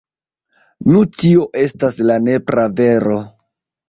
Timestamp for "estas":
1.63-1.99